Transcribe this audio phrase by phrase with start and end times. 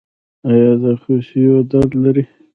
[0.49, 2.23] ایا د خصیو درد لرئ؟